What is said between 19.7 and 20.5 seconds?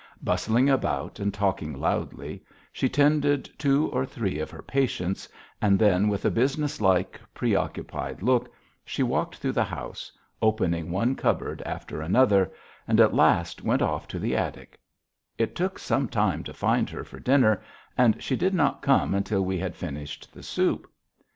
finished the